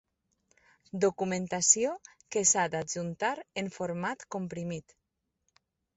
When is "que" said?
2.35-2.43